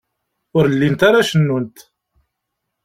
[0.57, 1.77] Ur llint ara cennunt.